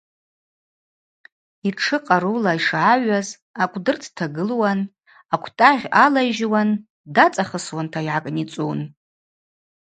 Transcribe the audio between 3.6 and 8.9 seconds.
акӏвдыр дтагылуан, аквтӏагъь алайжьуан, дацӏахысуанта йгӏакӏницӏун.